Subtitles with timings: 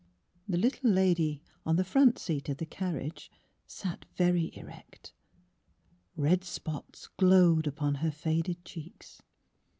[0.49, 3.29] The little lady on the front seat oi the carriage
[3.67, 5.13] sat very erect;
[6.15, 9.21] red spots glowed upon her faded cheeks.